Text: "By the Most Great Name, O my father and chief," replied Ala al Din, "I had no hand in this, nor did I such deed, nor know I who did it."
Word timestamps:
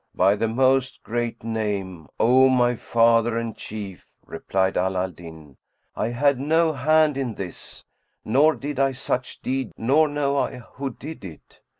"By 0.15 0.35
the 0.35 0.47
Most 0.47 1.03
Great 1.03 1.43
Name, 1.43 2.07
O 2.19 2.49
my 2.49 2.73
father 2.75 3.37
and 3.37 3.55
chief," 3.55 4.07
replied 4.25 4.75
Ala 4.75 5.03
al 5.03 5.11
Din, 5.11 5.57
"I 5.95 6.07
had 6.07 6.39
no 6.39 6.73
hand 6.73 7.17
in 7.17 7.35
this, 7.35 7.85
nor 8.25 8.55
did 8.55 8.79
I 8.79 8.93
such 8.93 9.43
deed, 9.43 9.71
nor 9.77 10.07
know 10.07 10.37
I 10.37 10.57
who 10.57 10.89
did 10.89 11.23
it." 11.23 11.59